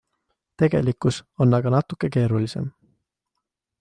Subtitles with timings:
[0.61, 2.67] Tegelikkus on aga natukene keerulisem.